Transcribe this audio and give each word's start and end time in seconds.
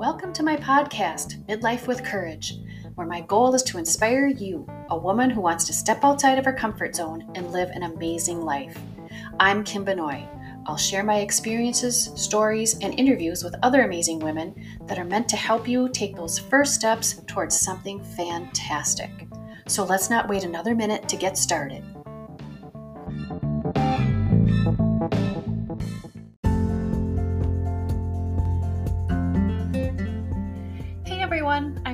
Welcome 0.00 0.32
to 0.32 0.42
my 0.42 0.56
podcast, 0.56 1.44
Midlife 1.44 1.86
with 1.86 2.02
Courage, 2.02 2.54
where 2.94 3.06
my 3.06 3.20
goal 3.20 3.54
is 3.54 3.62
to 3.64 3.76
inspire 3.76 4.28
you, 4.28 4.66
a 4.88 4.96
woman 4.96 5.28
who 5.28 5.42
wants 5.42 5.66
to 5.66 5.74
step 5.74 6.02
outside 6.04 6.38
of 6.38 6.46
her 6.46 6.54
comfort 6.54 6.96
zone 6.96 7.30
and 7.34 7.52
live 7.52 7.68
an 7.68 7.82
amazing 7.82 8.40
life. 8.40 8.78
I'm 9.38 9.62
Kim 9.62 9.84
Benoit. 9.84 10.26
I'll 10.64 10.78
share 10.78 11.04
my 11.04 11.16
experiences, 11.16 12.12
stories, 12.14 12.78
and 12.78 12.98
interviews 12.98 13.44
with 13.44 13.54
other 13.62 13.82
amazing 13.82 14.20
women 14.20 14.54
that 14.86 14.98
are 14.98 15.04
meant 15.04 15.28
to 15.28 15.36
help 15.36 15.68
you 15.68 15.90
take 15.90 16.16
those 16.16 16.38
first 16.38 16.74
steps 16.74 17.20
towards 17.26 17.60
something 17.60 18.02
fantastic. 18.02 19.28
So 19.68 19.84
let's 19.84 20.08
not 20.08 20.30
wait 20.30 20.44
another 20.44 20.74
minute 20.74 21.10
to 21.10 21.16
get 21.16 21.36
started. 21.36 21.84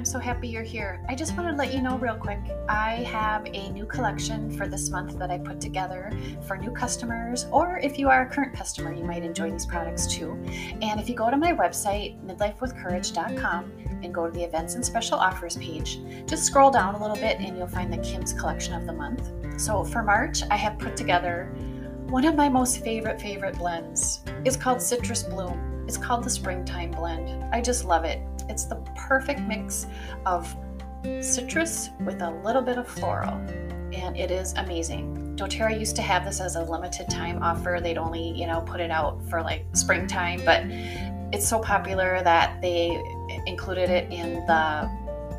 So 0.07 0.19
happy 0.19 0.49
you're 0.49 0.63
here. 0.63 1.05
I 1.09 1.15
just 1.15 1.37
want 1.37 1.49
to 1.51 1.57
let 1.57 1.75
you 1.75 1.83
know 1.83 1.99
real 1.99 2.15
quick 2.15 2.39
I 2.69 3.03
have 3.11 3.45
a 3.47 3.71
new 3.71 3.87
collection 3.87 4.51
for 4.57 4.69
this 4.69 4.89
month 4.89 5.19
that 5.19 5.31
I 5.31 5.39
put 5.39 5.61
together 5.61 6.13
for 6.47 6.57
new 6.57 6.71
customers, 6.71 7.47
or 7.51 7.79
if 7.83 7.99
you 7.99 8.09
are 8.09 8.23
a 8.23 8.27
current 8.27 8.55
customer, 8.55 8.93
you 8.93 9.05
might 9.05 9.25
enjoy 9.25 9.51
these 9.51 9.67
products 9.67 10.07
too. 10.07 10.33
And 10.81 11.01
if 11.01 11.09
you 11.09 11.15
go 11.15 11.31
to 11.31 11.37
my 11.37 11.53
website, 11.53 12.25
midlifewithcourage.com, 12.25 13.73
and 14.03 14.15
go 14.15 14.27
to 14.27 14.33
the 14.33 14.45
events 14.45 14.75
and 14.75 14.85
special 14.85 15.19
offers 15.19 15.57
page, 15.57 16.01
just 16.27 16.45
scroll 16.45 16.71
down 16.71 16.95
a 16.95 17.01
little 17.01 17.17
bit 17.17 17.41
and 17.41 17.57
you'll 17.57 17.67
find 17.67 17.93
the 17.93 17.99
Kim's 17.99 18.33
collection 18.33 18.75
of 18.75 18.87
the 18.87 18.93
month. 18.93 19.31
So 19.61 19.83
for 19.83 20.03
March, 20.03 20.43
I 20.51 20.57
have 20.57 20.79
put 20.79 20.97
together 20.97 21.53
one 22.09 22.25
of 22.25 22.37
my 22.37 22.49
most 22.49 22.85
favorite, 22.85 23.21
favorite 23.21 23.59
blends. 23.59 24.21
It's 24.45 24.57
called 24.57 24.81
Citrus 24.81 25.25
Bloom. 25.25 25.85
It's 25.89 25.97
called 25.97 26.23
the 26.23 26.31
Springtime 26.31 26.93
Blend. 26.93 27.45
I 27.53 27.61
just 27.61 27.85
love 27.85 28.05
it. 28.05 28.21
It's 28.49 28.65
the 28.65 28.77
perfect 28.95 29.41
mix 29.41 29.87
of 30.25 30.55
citrus 31.21 31.91
with 32.01 32.23
a 32.23 32.31
little 32.45 32.63
bit 32.63 32.79
of 32.79 32.89
floral, 32.89 33.35
and 33.93 34.17
it 34.17 34.31
is 34.31 34.55
amazing. 34.55 35.37
doTERRA 35.37 35.79
used 35.79 35.97
to 35.97 36.03
have 36.03 36.25
this 36.25 36.41
as 36.41 36.57
a 36.57 36.63
limited 36.63 37.09
time 37.11 37.43
offer. 37.43 37.79
They'd 37.83 37.99
only, 37.99 38.31
you 38.31 38.47
know, 38.47 38.61
put 38.63 38.81
it 38.81 38.91
out 38.91 39.23
for 39.29 39.43
like 39.43 39.65
springtime, 39.75 40.43
but 40.45 40.65
it's 41.33 41.47
so 41.47 41.59
popular 41.59 42.23
that 42.23 42.61
they 42.63 43.03
included 43.47 43.91
it 43.91 44.11
in 44.11 44.35
the 44.47 44.91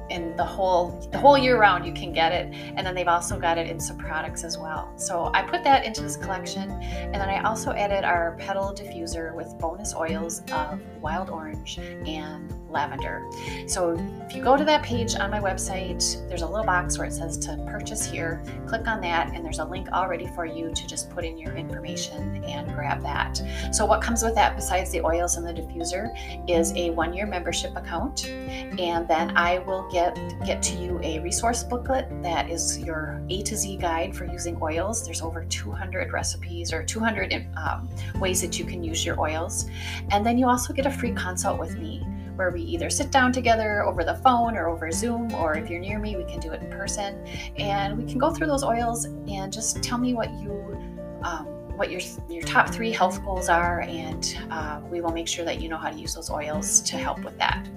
in 0.09 0.35
the 0.37 0.43
whole 0.43 0.91
the 1.11 1.17
whole 1.17 1.37
year 1.37 1.59
round 1.59 1.85
you 1.85 1.91
can 1.91 2.13
get 2.13 2.31
it 2.31 2.53
and 2.53 2.85
then 2.85 2.95
they've 2.95 3.07
also 3.07 3.37
got 3.37 3.57
it 3.57 3.69
in 3.69 3.79
some 3.79 3.97
products 3.97 4.43
as 4.43 4.57
well 4.57 4.91
so 4.95 5.29
i 5.33 5.41
put 5.41 5.63
that 5.63 5.85
into 5.85 6.01
this 6.01 6.15
collection 6.15 6.71
and 6.71 7.15
then 7.15 7.29
i 7.29 7.41
also 7.43 7.71
added 7.73 8.05
our 8.05 8.35
petal 8.39 8.73
diffuser 8.73 9.33
with 9.35 9.47
bonus 9.59 9.93
oils 9.93 10.43
of 10.51 10.79
wild 11.01 11.29
orange 11.29 11.77
and 11.77 12.53
lavender. 12.77 13.27
So 13.67 13.97
if 14.27 14.35
you 14.35 14.43
go 14.43 14.55
to 14.55 14.63
that 14.65 14.83
page 14.83 15.15
on 15.15 15.31
my 15.31 15.39
website 15.39 15.97
there's 16.27 16.43
a 16.43 16.47
little 16.47 16.65
box 16.65 16.97
where 16.97 17.07
it 17.07 17.13
says 17.13 17.37
to 17.39 17.57
purchase 17.67 18.05
here. 18.05 18.43
Click 18.67 18.87
on 18.87 19.01
that 19.01 19.33
and 19.33 19.43
there's 19.43 19.57
a 19.59 19.65
link 19.65 19.87
already 19.91 20.27
for 20.27 20.45
you 20.45 20.71
to 20.73 20.87
just 20.87 21.09
put 21.09 21.25
in 21.25 21.37
your 21.37 21.55
information 21.55 22.43
and 22.43 22.71
grab 22.73 23.01
that. 23.01 23.41
So 23.71 23.85
what 23.85 24.01
comes 24.01 24.21
with 24.21 24.35
that 24.35 24.55
besides 24.55 24.91
the 24.91 25.01
oils 25.03 25.37
and 25.37 25.45
the 25.47 25.53
diffuser 25.53 26.03
is 26.47 26.71
a 26.73 26.91
one 26.91 27.13
year 27.13 27.25
membership 27.25 27.75
account. 27.75 28.27
And 28.27 29.07
then 29.07 29.35
i 29.35 29.59
will 29.59 29.89
get 29.91 30.15
get 30.45 30.61
to 30.63 30.75
you 30.75 30.99
a 31.01 31.19
resource 31.19 31.63
booklet 31.63 32.07
that 32.21 32.49
is 32.49 32.79
your 32.79 33.21
A 33.29 33.41
to 33.43 33.55
Z 33.55 33.77
guide 33.77 34.15
for 34.15 34.25
using 34.25 34.57
oils. 34.61 35.03
There's 35.03 35.21
over 35.21 35.45
200 35.45 36.11
recipes 36.11 36.71
or 36.71 36.83
200 36.83 37.47
um, 37.57 37.89
ways 38.19 38.41
that 38.41 38.59
you 38.59 38.65
can 38.65 38.83
use 38.83 39.05
your 39.05 39.19
oils, 39.19 39.69
and 40.11 40.25
then 40.25 40.37
you 40.37 40.47
also 40.47 40.73
get 40.73 40.85
a 40.85 40.91
free 40.91 41.13
consult 41.13 41.59
with 41.59 41.77
me 41.77 42.05
where 42.37 42.51
we 42.51 42.61
either 42.61 42.89
sit 42.89 43.11
down 43.11 43.31
together 43.31 43.83
over 43.83 44.03
the 44.03 44.15
phone 44.15 44.55
or 44.55 44.69
over 44.69 44.91
Zoom, 44.91 45.33
or 45.33 45.57
if 45.57 45.69
you're 45.69 45.79
near 45.79 45.99
me, 45.99 46.15
we 46.15 46.23
can 46.23 46.39
do 46.39 46.51
it 46.51 46.61
in 46.61 46.69
person, 46.69 47.25
and 47.57 47.97
we 47.97 48.05
can 48.05 48.17
go 48.17 48.31
through 48.31 48.47
those 48.47 48.63
oils 48.63 49.05
and 49.05 49.51
just 49.51 49.83
tell 49.83 49.97
me 49.97 50.13
what 50.13 50.31
you. 50.39 50.77
Um, 51.23 51.57
what 51.77 51.91
your 51.91 52.01
your 52.27 52.41
top 52.41 52.69
three 52.69 52.91
health 52.91 53.23
goals 53.23 53.49
are, 53.49 53.81
and 53.81 54.37
uh, 54.49 54.81
we 54.89 54.99
will 54.99 55.11
make 55.11 55.27
sure 55.27 55.45
that 55.45 55.61
you 55.61 55.69
know 55.69 55.77
how 55.77 55.89
to 55.89 55.97
use 55.97 56.15
those 56.15 56.29
oils 56.29 56.81
to 56.81 56.97
help 56.97 57.23
with 57.23 57.37
that. 57.37 57.69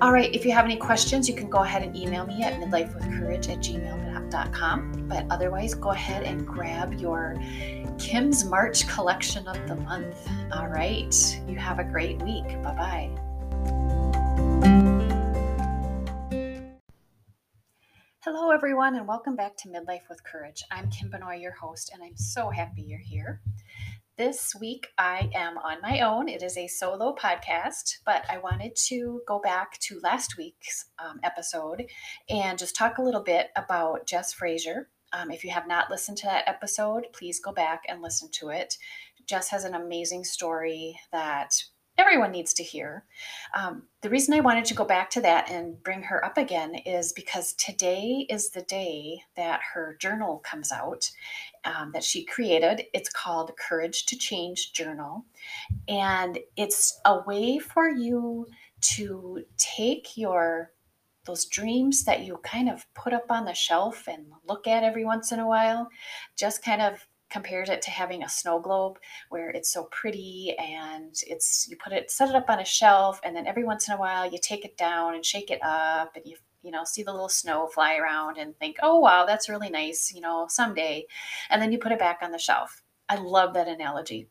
All 0.00 0.12
right, 0.12 0.32
if 0.34 0.44
you 0.44 0.52
have 0.52 0.66
any 0.66 0.76
questions, 0.76 1.28
you 1.28 1.34
can 1.34 1.48
go 1.48 1.62
ahead 1.62 1.82
and 1.82 1.96
email 1.96 2.26
me 2.26 2.42
at 2.42 2.60
midlifewithcourage 2.60 3.48
at 3.48 3.58
gmail.com. 3.58 5.08
But 5.08 5.26
otherwise, 5.30 5.74
go 5.74 5.90
ahead 5.90 6.24
and 6.24 6.46
grab 6.46 6.94
your 6.94 7.36
Kim's 7.98 8.44
March 8.44 8.86
collection 8.86 9.48
of 9.48 9.66
the 9.66 9.76
month. 9.76 10.28
All 10.52 10.68
right, 10.68 11.40
you 11.48 11.56
have 11.56 11.78
a 11.78 11.84
great 11.84 12.20
week. 12.22 12.46
Bye 12.62 12.74
bye. 12.74 13.29
Hello, 18.22 18.50
everyone, 18.50 18.96
and 18.96 19.08
welcome 19.08 19.34
back 19.34 19.56
to 19.56 19.68
Midlife 19.68 20.08
with 20.10 20.22
Courage. 20.24 20.62
I'm 20.70 20.90
Kim 20.90 21.08
Benoit, 21.08 21.40
your 21.40 21.54
host, 21.54 21.90
and 21.94 22.02
I'm 22.02 22.16
so 22.16 22.50
happy 22.50 22.82
you're 22.82 22.98
here. 22.98 23.40
This 24.18 24.54
week, 24.54 24.88
I 24.98 25.30
am 25.34 25.56
on 25.56 25.80
my 25.80 26.00
own. 26.00 26.28
It 26.28 26.42
is 26.42 26.58
a 26.58 26.66
solo 26.66 27.14
podcast, 27.14 28.00
but 28.04 28.24
I 28.28 28.36
wanted 28.36 28.76
to 28.88 29.22
go 29.26 29.38
back 29.38 29.78
to 29.80 29.98
last 30.02 30.36
week's 30.36 30.84
um, 30.98 31.20
episode 31.22 31.86
and 32.28 32.58
just 32.58 32.76
talk 32.76 32.98
a 32.98 33.02
little 33.02 33.22
bit 33.22 33.48
about 33.56 34.06
Jess 34.06 34.34
Frazier. 34.34 34.90
Um, 35.14 35.30
if 35.30 35.42
you 35.42 35.50
have 35.50 35.66
not 35.66 35.90
listened 35.90 36.18
to 36.18 36.26
that 36.26 36.46
episode, 36.46 37.06
please 37.14 37.40
go 37.40 37.52
back 37.52 37.84
and 37.88 38.02
listen 38.02 38.28
to 38.32 38.50
it. 38.50 38.76
Jess 39.26 39.48
has 39.48 39.64
an 39.64 39.74
amazing 39.74 40.24
story 40.24 41.00
that 41.12 41.54
everyone 42.00 42.32
needs 42.32 42.54
to 42.54 42.62
hear. 42.62 43.04
Um, 43.54 43.84
the 44.00 44.10
reason 44.10 44.34
I 44.34 44.40
wanted 44.40 44.64
to 44.66 44.74
go 44.74 44.84
back 44.84 45.10
to 45.10 45.20
that 45.20 45.50
and 45.50 45.80
bring 45.82 46.02
her 46.02 46.24
up 46.24 46.38
again 46.38 46.74
is 46.86 47.12
because 47.12 47.52
today 47.52 48.26
is 48.28 48.50
the 48.50 48.62
day 48.62 49.22
that 49.36 49.60
her 49.74 49.96
journal 50.00 50.38
comes 50.38 50.72
out 50.72 51.10
um, 51.64 51.92
that 51.92 52.02
she 52.02 52.24
created. 52.24 52.86
It's 52.94 53.10
called 53.10 53.52
Courage 53.56 54.06
to 54.06 54.16
Change 54.16 54.72
Journal. 54.72 55.24
And 55.88 56.38
it's 56.56 57.00
a 57.04 57.22
way 57.26 57.58
for 57.58 57.88
you 57.88 58.46
to 58.80 59.44
take 59.58 60.16
your 60.16 60.72
those 61.26 61.44
dreams 61.44 62.04
that 62.04 62.24
you 62.24 62.38
kind 62.38 62.70
of 62.70 62.86
put 62.94 63.12
up 63.12 63.26
on 63.30 63.44
the 63.44 63.52
shelf 63.52 64.08
and 64.08 64.24
look 64.48 64.66
at 64.66 64.82
every 64.82 65.04
once 65.04 65.32
in 65.32 65.38
a 65.38 65.46
while, 65.46 65.88
just 66.34 66.64
kind 66.64 66.80
of 66.80 67.06
compares 67.30 67.68
it 67.68 67.80
to 67.82 67.90
having 67.90 68.22
a 68.22 68.28
snow 68.28 68.58
globe 68.58 68.98
where 69.28 69.50
it's 69.50 69.72
so 69.72 69.84
pretty 69.84 70.54
and 70.58 71.14
it's 71.26 71.68
you 71.68 71.76
put 71.76 71.92
it 71.92 72.10
set 72.10 72.28
it 72.28 72.34
up 72.34 72.50
on 72.50 72.60
a 72.60 72.64
shelf 72.64 73.20
and 73.24 73.34
then 73.34 73.46
every 73.46 73.64
once 73.64 73.88
in 73.88 73.94
a 73.94 73.98
while 73.98 74.30
you 74.30 74.38
take 74.42 74.64
it 74.64 74.76
down 74.76 75.14
and 75.14 75.24
shake 75.24 75.50
it 75.50 75.60
up 75.62 76.14
and 76.16 76.26
you 76.26 76.36
you 76.62 76.70
know 76.70 76.84
see 76.84 77.02
the 77.02 77.10
little 77.10 77.28
snow 77.28 77.68
fly 77.68 77.96
around 77.96 78.36
and 78.36 78.56
think 78.58 78.76
oh 78.82 78.98
wow 78.98 79.24
that's 79.24 79.48
really 79.48 79.70
nice 79.70 80.12
you 80.12 80.20
know 80.20 80.46
someday 80.48 81.06
and 81.50 81.60
then 81.60 81.72
you 81.72 81.78
put 81.78 81.92
it 81.92 81.98
back 81.98 82.20
on 82.22 82.32
the 82.32 82.38
shelf. 82.38 82.82
I 83.08 83.16
love 83.16 83.54
that 83.54 83.68
analogy. 83.68 84.28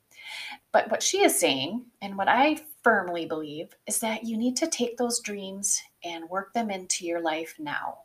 But 0.71 0.89
what 0.89 1.03
she 1.03 1.21
is 1.21 1.39
saying 1.39 1.85
and 2.01 2.17
what 2.17 2.27
i 2.27 2.59
firmly 2.83 3.25
believe 3.25 3.69
is 3.87 3.99
that 3.99 4.23
you 4.23 4.37
need 4.37 4.55
to 4.57 4.67
take 4.67 4.97
those 4.97 5.19
dreams 5.19 5.81
and 6.03 6.29
work 6.29 6.53
them 6.53 6.69
into 6.69 7.05
your 7.05 7.21
life 7.21 7.55
now. 7.59 7.99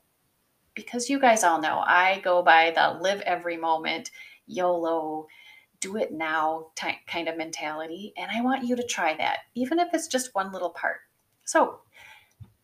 Because 0.74 1.08
you 1.08 1.20
guys 1.20 1.44
all 1.44 1.60
know 1.60 1.82
i 1.86 2.20
go 2.24 2.42
by 2.42 2.72
the 2.74 2.98
live 3.00 3.20
every 3.22 3.56
moment 3.56 4.10
YOLO, 4.46 5.26
do 5.80 5.96
it 5.96 6.12
now 6.12 6.68
ty- 6.74 7.00
kind 7.06 7.28
of 7.28 7.36
mentality. 7.36 8.12
And 8.16 8.30
I 8.30 8.40
want 8.40 8.64
you 8.64 8.76
to 8.76 8.82
try 8.82 9.14
that, 9.16 9.40
even 9.54 9.78
if 9.78 9.88
it's 9.92 10.06
just 10.06 10.34
one 10.34 10.52
little 10.52 10.70
part. 10.70 11.00
So, 11.44 11.80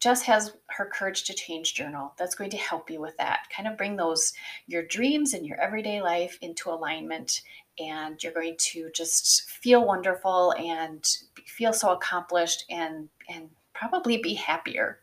Jess 0.00 0.22
has 0.22 0.56
her 0.70 0.86
Courage 0.86 1.24
to 1.24 1.34
Change 1.34 1.74
journal 1.74 2.14
that's 2.16 2.34
going 2.34 2.48
to 2.50 2.56
help 2.56 2.90
you 2.90 3.02
with 3.02 3.14
that. 3.18 3.40
Kind 3.54 3.68
of 3.68 3.76
bring 3.76 3.96
those, 3.96 4.32
your 4.66 4.82
dreams 4.82 5.34
and 5.34 5.44
your 5.44 5.60
everyday 5.60 6.00
life 6.00 6.38
into 6.40 6.70
alignment. 6.70 7.42
And 7.78 8.22
you're 8.22 8.32
going 8.32 8.56
to 8.58 8.90
just 8.94 9.42
feel 9.50 9.84
wonderful 9.84 10.52
and 10.52 11.04
feel 11.46 11.74
so 11.74 11.90
accomplished 11.90 12.64
and, 12.70 13.10
and 13.28 13.50
probably 13.74 14.16
be 14.16 14.32
happier 14.32 15.00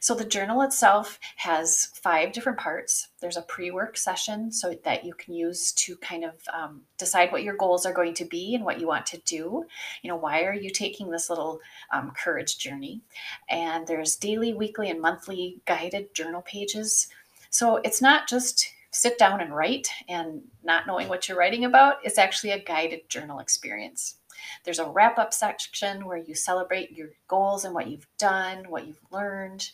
so 0.00 0.14
the 0.14 0.24
journal 0.24 0.62
itself 0.62 1.18
has 1.36 1.86
five 1.94 2.32
different 2.32 2.58
parts. 2.58 3.08
There's 3.20 3.36
a 3.36 3.42
pre-work 3.42 3.96
session 3.96 4.50
so 4.52 4.74
that 4.84 5.04
you 5.04 5.14
can 5.14 5.34
use 5.34 5.72
to 5.72 5.96
kind 5.96 6.24
of 6.24 6.32
um, 6.52 6.82
decide 6.98 7.32
what 7.32 7.42
your 7.42 7.56
goals 7.56 7.86
are 7.86 7.92
going 7.92 8.14
to 8.14 8.24
be 8.24 8.54
and 8.54 8.64
what 8.64 8.80
you 8.80 8.86
want 8.86 9.06
to 9.06 9.18
do. 9.18 9.64
You 10.02 10.08
know, 10.08 10.16
why 10.16 10.44
are 10.44 10.54
you 10.54 10.70
taking 10.70 11.10
this 11.10 11.30
little 11.30 11.60
um, 11.92 12.12
courage 12.16 12.58
journey? 12.58 13.00
And 13.48 13.86
there's 13.86 14.16
daily, 14.16 14.54
weekly, 14.54 14.90
and 14.90 15.00
monthly 15.00 15.60
guided 15.66 16.14
journal 16.14 16.42
pages. 16.42 17.08
So 17.50 17.76
it's 17.84 18.02
not 18.02 18.28
just 18.28 18.66
sit 18.92 19.18
down 19.18 19.40
and 19.40 19.54
write 19.56 19.88
and 20.08 20.42
not 20.62 20.86
knowing 20.86 21.08
what 21.08 21.26
you're 21.26 21.38
writing 21.38 21.64
about 21.64 21.96
It's 22.04 22.18
actually 22.18 22.50
a 22.50 22.62
guided 22.62 23.08
journal 23.08 23.38
experience. 23.38 24.16
There's 24.64 24.78
a 24.78 24.88
wrap 24.88 25.18
up 25.18 25.32
section 25.32 26.04
where 26.04 26.18
you 26.18 26.34
celebrate 26.34 26.92
your 26.92 27.10
goals 27.28 27.64
and 27.64 27.74
what 27.74 27.88
you've 27.88 28.06
done, 28.18 28.64
what 28.68 28.86
you've 28.86 29.00
learned. 29.10 29.70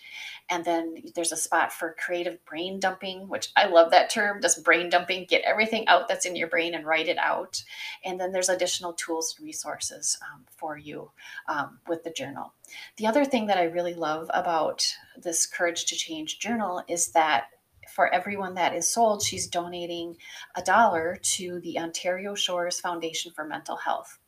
And 0.51 0.65
then 0.65 0.97
there's 1.15 1.33
a 1.33 1.37
spot 1.37 1.73
for 1.73 1.97
creative 1.99 2.45
brain 2.45 2.81
dumping, 2.81 3.29
which 3.29 3.51
I 3.57 3.67
love 3.67 3.91
that 3.91 4.11
term. 4.11 4.41
Just 4.41 4.65
brain 4.65 4.91
dumping, 4.91 5.27
get 5.29 5.43
everything 5.43 5.87
out 5.89 6.09
that's 6.09 6.27
in 6.27 6.37
your 6.37 6.49
brain 6.49 6.75
and 6.75 6.87
write 6.87 7.09
it 7.09 7.19
out. 7.19 7.63
And 8.05 8.19
then 8.19 8.33
there's 8.33 8.49
additional 8.49 8.93
tools 8.93 9.35
and 9.39 9.47
resources 9.47 10.19
um, 10.23 10.45
for 10.57 10.77
you 10.77 11.11
um, 11.49 11.79
with 11.87 12.05
the 12.05 12.11
journal. 12.11 12.55
The 12.97 13.07
other 13.07 13.25
thing 13.25 13.47
that 13.47 13.59
I 13.59 13.65
really 13.65 13.95
love 13.95 14.31
about 14.35 14.87
this 15.17 15.47
Courage 15.47 15.87
to 15.87 15.97
Change 15.97 16.39
journal 16.39 16.83
is 16.89 17.13
that 17.13 17.47
for 17.89 18.13
everyone 18.15 18.55
that 18.55 18.75
is 18.75 18.87
sold, 18.87 19.23
she's 19.23 19.47
donating 19.47 20.17
a 20.55 20.63
dollar 20.63 21.17
to 21.21 21.61
the 21.61 21.79
Ontario 21.79 22.35
Shores 22.35 22.81
Foundation 22.81 23.33
for 23.33 23.45
Mental 23.45 23.77
Health. 23.77 24.19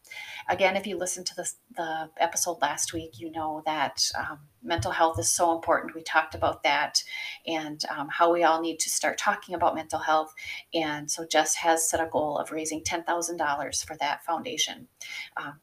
Again, 0.48 0.76
if 0.76 0.86
you 0.86 0.96
listened 0.96 1.26
to 1.26 1.34
this, 1.36 1.56
the 1.76 2.10
episode 2.18 2.58
last 2.60 2.92
week, 2.92 3.18
you 3.18 3.30
know 3.30 3.62
that 3.66 4.10
um, 4.18 4.40
mental 4.62 4.92
health 4.92 5.18
is 5.18 5.28
so 5.28 5.54
important. 5.54 5.94
We 5.94 6.02
talked 6.02 6.34
about 6.34 6.62
that 6.62 7.02
and 7.46 7.82
um, 7.96 8.08
how 8.08 8.32
we 8.32 8.44
all 8.44 8.60
need 8.60 8.78
to 8.80 8.90
start 8.90 9.18
talking 9.18 9.54
about 9.54 9.74
mental 9.74 10.00
health. 10.00 10.34
And 10.74 11.10
so 11.10 11.26
Jess 11.26 11.54
has 11.56 11.88
set 11.88 12.00
a 12.00 12.08
goal 12.10 12.38
of 12.38 12.52
raising 12.52 12.82
$10,000 12.82 13.84
for 13.84 13.96
that 13.98 14.24
foundation. 14.24 14.88
Um, 15.36 15.60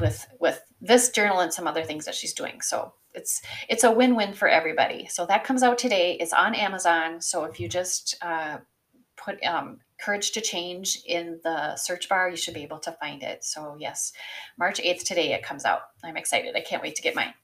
with 0.00 0.26
with 0.40 0.62
this 0.80 1.10
journal 1.10 1.40
and 1.40 1.52
some 1.52 1.66
other 1.66 1.84
things 1.84 2.06
that 2.06 2.14
she's 2.14 2.32
doing. 2.32 2.60
So 2.60 2.94
it's 3.14 3.42
it's 3.68 3.84
a 3.84 3.90
win-win 3.90 4.32
for 4.32 4.48
everybody. 4.48 5.06
So 5.06 5.26
that 5.26 5.44
comes 5.44 5.62
out 5.62 5.78
today. 5.78 6.16
It's 6.18 6.32
on 6.32 6.54
Amazon. 6.54 7.20
So 7.20 7.44
if 7.44 7.60
you 7.60 7.68
just 7.68 8.16
uh, 8.22 8.58
put 9.16 9.42
um, 9.44 9.80
Courage 10.02 10.32
to 10.32 10.40
Change 10.40 10.98
in 11.06 11.38
the 11.44 11.76
search 11.76 12.08
bar, 12.08 12.28
you 12.28 12.36
should 12.36 12.54
be 12.54 12.64
able 12.64 12.80
to 12.80 12.92
find 12.92 13.22
it. 13.22 13.44
So, 13.44 13.76
yes, 13.78 14.12
March 14.58 14.80
8th 14.80 15.04
today 15.04 15.32
it 15.32 15.44
comes 15.44 15.64
out. 15.64 15.82
I'm 16.02 16.16
excited. 16.16 16.56
I 16.56 16.60
can't 16.60 16.82
wait 16.82 16.96
to 16.96 17.02
get 17.02 17.14
mine. 17.14 17.34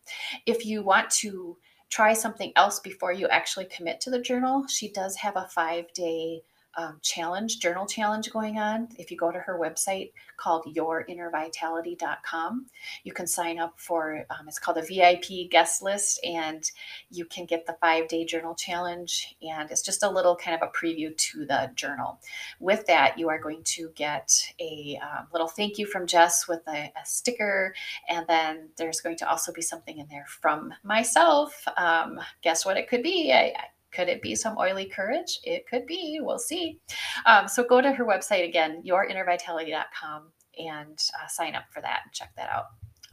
If 0.45 0.67
you 0.67 0.83
want 0.83 1.11
to 1.11 1.57
try 1.89 2.13
something 2.13 2.53
else 2.57 2.81
before 2.81 3.13
you 3.13 3.29
actually 3.29 3.67
commit 3.67 4.01
to 4.03 4.11
the 4.11 4.21
journal, 4.21 4.67
she 4.67 4.91
does 4.91 5.17
have 5.17 5.37
a 5.37 5.49
five 5.55 5.93
day 5.93 6.43
um, 6.77 6.99
challenge, 7.03 7.59
journal 7.59 7.87
challenge 7.87 8.31
going 8.31 8.59
on. 8.59 8.89
If 8.99 9.11
you 9.11 9.17
go 9.17 9.33
to 9.33 9.39
her 9.39 9.59
website 9.59 10.13
called 10.37 10.65
yourinnervitality.com, 10.67 12.67
you 13.03 13.13
can 13.13 13.27
sign 13.27 13.59
up 13.59 13.75
for 13.77 14.25
um, 14.31 14.47
it's 14.47 14.59
called 14.59 14.79
a 14.79 14.83
VIP 14.83 15.51
guest 15.51 15.83
list, 15.83 16.21
and 16.25 16.71
you 17.11 17.25
can 17.25 17.47
get 17.47 17.67
the 17.67 17.77
five 17.81 18.09
day 18.09 18.25
journal 18.25 18.55
challenge. 18.55 19.37
And 19.43 19.71
it's 19.71 19.83
just 19.83 20.03
a 20.03 20.11
little 20.11 20.37
kind 20.37 20.61
of 20.61 20.69
a 20.69 20.73
preview 20.73 21.17
to 21.17 21.47
the 21.47 21.71
journal. 21.75 22.21
With 22.61 22.87
that, 22.87 23.19
you 23.19 23.29
are 23.29 23.41
going 23.41 23.63
to 23.65 23.91
get 23.95 24.33
a 24.61 24.99
um, 25.03 25.27
little 25.33 25.49
thank 25.49 25.79
you 25.79 25.87
from 25.87 26.07
Jess 26.07 26.47
with 26.47 26.61
a, 26.69 26.93
a, 26.97 27.05
sticker, 27.05 27.75
and 28.09 28.27
then 28.29 28.69
there's 28.77 29.01
going 29.01 29.17
to 29.17 29.29
also 29.29 29.53
be 29.53 29.63
something 29.63 29.99
in 29.99 30.07
there 30.09 30.27
from 30.29 30.73
myself. 30.85 31.65
Um, 31.77 32.21
guess 32.43 32.65
what 32.65 32.77
it 32.77 32.89
could 32.89 33.03
be? 33.03 33.33
I, 33.33 33.55
I 33.57 33.65
could 33.93 34.09
it 34.09 34.23
be 34.23 34.35
some 34.35 34.57
oily 34.59 34.87
courage? 34.87 35.41
It 35.45 35.67
could 35.67 35.87
be. 35.87 36.19
We'll 36.21 36.39
see. 36.39 36.81
Um, 37.27 37.49
so 37.49 37.65
go 37.65 37.81
to 37.81 37.93
her 37.93 38.05
website 38.05 38.47
again, 38.47 38.83
yourinnervitality.com, 38.87 40.33
and 40.59 40.99
uh, 41.23 41.27
sign 41.29 41.55
up 41.55 41.65
for 41.71 41.81
that 41.81 42.01
and 42.05 42.13
check 42.13 42.31
that 42.37 42.51
out. 42.51 42.65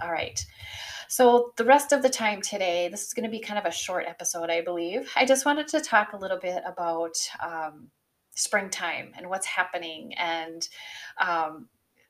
All 0.02 0.12
right. 0.12 0.44
So, 1.08 1.54
the 1.56 1.64
rest 1.64 1.94
of 1.94 2.02
the 2.02 2.10
time 2.10 2.42
today, 2.42 2.90
this 2.90 3.04
is 3.04 3.14
going 3.14 3.24
to 3.24 3.30
be 3.30 3.40
kind 3.40 3.60
of 3.60 3.66
a 3.66 3.72
short 3.72 4.06
episode, 4.08 4.50
I 4.50 4.62
believe. 4.62 5.10
I 5.16 5.26
just 5.26 5.46
wanted 5.46 5.68
to 5.70 5.80
talk 5.80 6.12
a 6.12 6.18
little 6.18 6.40
bit 6.40 6.62
about 6.66 7.16
um, 7.42 7.90
springtime 8.36 9.14
and 9.18 9.30
what's 9.30 9.46
happening. 9.46 10.14
And 10.16 10.68
um, 11.26 11.70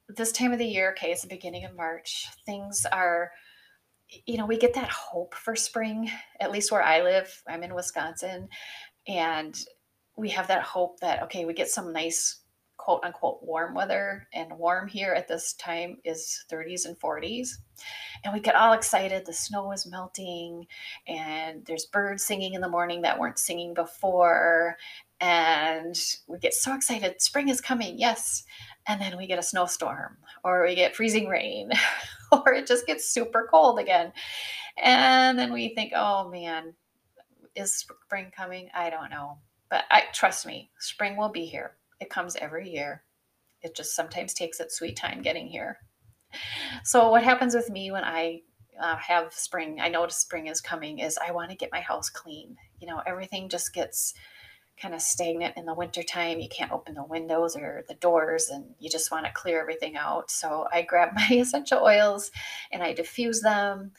this 0.10 0.32
time 0.32 0.52
of 0.52 0.60
the 0.60 0.66
year, 0.66 0.92
okay, 0.92 1.12
it's 1.12 1.22
the 1.22 1.28
beginning 1.28 1.66
of 1.66 1.76
March, 1.76 2.28
things 2.46 2.86
are 2.92 3.32
you 4.26 4.38
know, 4.38 4.46
we 4.46 4.58
get 4.58 4.74
that 4.76 4.90
hope 4.90 5.36
for 5.36 5.56
spring, 5.56 6.10
at 6.40 6.52
least 6.52 6.72
where 6.72 6.84
I 6.84 7.02
live. 7.02 7.44
I'm 7.48 7.64
in 7.64 7.76
Wisconsin. 7.76 8.50
And 9.08 9.58
we 10.18 10.30
have 10.30 10.48
that 10.48 10.64
hope 10.64 11.00
that, 11.02 11.24
okay, 11.24 11.46
we 11.46 11.54
get 11.54 11.70
some 11.70 11.94
nice 11.94 12.42
quote 12.78 13.04
unquote 13.04 13.40
warm 13.42 13.74
weather. 13.74 14.28
And 14.34 14.58
warm 14.58 14.88
here 14.88 15.14
at 15.14 15.28
this 15.28 15.54
time 15.54 15.98
is 16.04 16.46
30s 16.52 16.86
and 16.86 17.00
40s. 17.00 17.50
And 18.24 18.34
we 18.34 18.40
get 18.40 18.56
all 18.56 18.74
excited. 18.74 19.26
The 19.26 19.34
snow 19.34 19.72
is 19.72 19.86
melting, 19.86 20.66
and 21.08 21.66
there's 21.66 21.86
birds 21.86 22.24
singing 22.24 22.54
in 22.54 22.62
the 22.62 22.70
morning 22.70 23.02
that 23.02 23.20
weren't 23.20 23.40
singing 23.40 23.74
before. 23.74 24.78
And 25.22 25.98
we 26.28 26.40
get 26.40 26.54
so 26.54 26.76
excited. 26.76 27.22
Spring 27.22 27.50
is 27.50 27.62
coming. 27.62 27.98
Yes 27.98 28.44
and 28.88 29.02
then 29.02 29.18
we 29.18 29.28
get 29.28 29.40
a 29.40 29.44
snowstorm 29.44 30.18
or 30.44 30.64
we 30.64 30.76
get 30.76 30.96
freezing 30.96 31.28
rain 31.28 31.72
or 32.32 32.54
it 32.54 32.68
just 32.68 32.86
gets 32.86 33.10
super 33.10 33.48
cold 33.50 33.80
again. 33.80 34.12
And 34.78 35.38
then 35.40 35.52
we 35.54 35.74
think, 35.74 35.94
oh 35.96 36.30
man, 36.30 36.74
is 37.56 37.74
spring 37.76 38.32
coming? 38.36 38.70
I 38.74 38.90
don't 38.90 39.10
know. 39.10 39.38
But 39.70 39.86
I 39.90 40.04
trust 40.14 40.46
me, 40.46 40.70
spring 40.80 41.18
will 41.18 41.30
be 41.30 41.46
here. 41.46 41.78
It 42.00 42.10
comes 42.10 42.36
every 42.36 42.70
year. 42.70 43.04
It 43.62 43.76
just 43.76 43.96
sometimes 43.96 44.34
takes 44.34 44.60
its 44.60 44.78
sweet 44.78 44.96
time 44.96 45.22
getting 45.22 45.48
here. 45.48 45.80
So 46.84 47.10
what 47.10 47.24
happens 47.24 47.56
with 47.56 47.70
me 47.70 47.92
when 47.92 48.04
I 48.04 48.42
uh, 48.80 48.98
have 48.98 49.34
spring, 49.34 49.80
I 49.82 49.88
notice 49.88 50.18
spring 50.18 50.48
is 50.48 50.62
coming, 50.62 51.00
is 51.00 51.18
I 51.18 51.32
want 51.32 51.50
to 51.50 51.56
get 51.56 51.72
my 51.72 51.80
house 51.80 52.10
clean. 52.10 52.58
You 52.80 52.88
know, 52.88 53.02
everything 53.08 53.50
just 53.50 53.74
gets 53.74 54.14
kind 54.80 54.94
of 54.94 55.01
stagnant 55.01 55.56
in 55.57 55.66
the 55.66 55.74
wintertime. 55.74 56.39
You 56.39 56.50
can't 56.50 56.72
open 56.72 56.95
the 56.95 57.04
windows 57.04 57.56
or 57.56 57.83
the 57.88 57.94
doors 57.95 58.50
and 58.50 58.66
you 58.80 58.89
just 58.89 59.12
want 59.12 59.25
to 59.25 59.31
clear 59.31 59.62
everything 59.62 59.95
out. 59.95 60.30
So 60.30 60.68
I 60.72 60.81
grab 60.81 61.10
my 61.16 61.27
essential 61.31 61.80
oils 61.81 62.31
and 62.72 62.83
I 62.83 62.94
diffuse 62.94 63.42
them. 63.42 63.92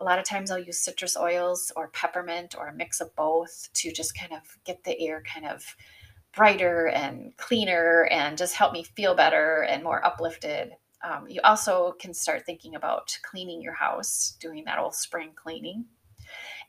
A 0.00 0.04
lot 0.04 0.18
of 0.18 0.24
times 0.24 0.50
I'll 0.50 0.58
use 0.58 0.78
citrus 0.78 1.16
oils 1.16 1.72
or 1.76 1.88
peppermint 1.88 2.54
or 2.56 2.68
a 2.68 2.74
mix 2.74 3.00
of 3.00 3.14
both 3.16 3.68
to 3.74 3.92
just 3.92 4.16
kind 4.18 4.32
of 4.32 4.56
get 4.64 4.84
the 4.84 4.98
air 5.00 5.22
kind 5.22 5.46
of 5.46 5.76
brighter 6.34 6.88
and 6.88 7.36
cleaner 7.36 8.08
and 8.10 8.38
just 8.38 8.54
help 8.54 8.72
me 8.72 8.84
feel 8.84 9.14
better 9.14 9.62
and 9.68 9.82
more 9.82 10.04
uplifted. 10.04 10.72
Um, 11.04 11.26
you 11.28 11.40
also 11.42 11.94
can 12.00 12.14
start 12.14 12.46
thinking 12.46 12.74
about 12.74 13.18
cleaning 13.28 13.60
your 13.60 13.74
house, 13.74 14.36
doing 14.40 14.64
that 14.64 14.78
old 14.78 14.94
spring 14.94 15.30
cleaning. 15.34 15.86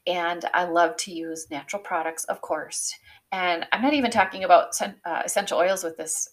And 0.06 0.44
I 0.53 0.65
love 0.65 0.97
to 0.97 1.13
use 1.13 1.49
natural 1.49 1.81
products, 1.81 2.25
of 2.25 2.41
course. 2.41 2.94
And 3.33 3.65
I'm 3.71 3.81
not 3.81 3.95
even 3.95 4.12
talking 4.12 4.44
about 4.44 4.80
uh, 4.80 5.24
essential 5.25 5.57
oils 5.57 5.83
with 5.83 5.97
this, 5.97 6.30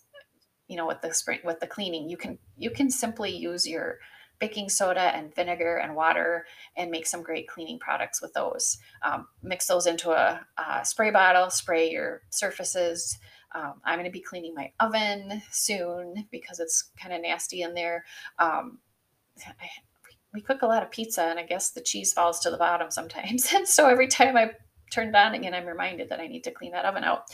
you 0.69 0.77
know, 0.77 0.87
with 0.87 1.01
the 1.01 1.15
spring 1.15 1.41
with 1.45 1.59
the 1.59 1.67
cleaning. 1.67 2.11
You 2.11 2.19
can 2.19 2.39
you 2.59 2.71
can 2.71 2.91
simply 2.91 3.35
use 3.35 3.67
your 3.67 3.99
baking 4.39 4.69
soda 4.69 5.01
and 5.01 5.35
vinegar 5.35 5.79
and 5.79 5.97
water 5.97 6.45
and 6.77 6.91
make 6.91 7.07
some 7.07 7.23
great 7.23 7.49
cleaning 7.49 7.79
products 7.79 8.21
with 8.21 8.35
those. 8.35 8.77
Um, 9.03 9.27
mix 9.43 9.67
those 9.67 9.87
into 9.87 10.11
a, 10.11 10.45
a, 10.59 10.85
spray 10.85 11.11
bottle, 11.11 11.51
spray 11.51 11.91
your 11.91 12.23
surfaces. 12.31 13.19
Um, 13.55 13.75
I'm 13.85 13.99
going 13.99 14.05
to 14.05 14.11
be 14.11 14.23
cleaning 14.23 14.55
my 14.55 14.71
oven 14.81 15.43
soon 15.51 16.27
because 16.31 16.61
it's 16.61 16.91
kind 17.01 17.15
of 17.15 17.23
nasty 17.23 17.63
in 17.63 17.75
there. 17.75 18.05
Um, 18.39 18.79
I, 19.47 19.69
we 20.33 20.41
cook 20.41 20.63
a 20.63 20.67
lot 20.67 20.83
of 20.83 20.91
pizza 20.91 21.23
and 21.23 21.39
I 21.39 21.45
guess 21.45 21.71
the 21.71 21.81
cheese 21.81 22.13
falls 22.13 22.41
to 22.41 22.51
the 22.51 22.59
bottom 22.59 22.91
sometimes. 22.91 23.53
And 23.55 23.67
so 23.67 23.89
every 23.89 24.07
time 24.07 24.37
I 24.37 24.53
turn 24.91 25.09
it 25.09 25.15
on 25.15 25.35
again, 25.35 25.55
I'm 25.55 25.67
reminded 25.67 26.09
that 26.09 26.21
I 26.21 26.27
need 26.27 26.45
to 26.45 26.51
clean 26.51 26.73
that 26.73 26.85
oven 26.85 27.05
out. 27.05 27.25